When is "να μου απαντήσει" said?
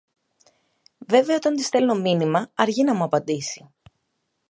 2.83-3.69